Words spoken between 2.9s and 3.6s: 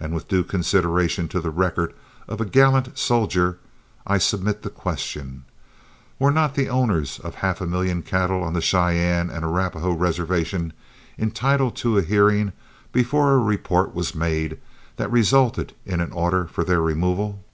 soldier,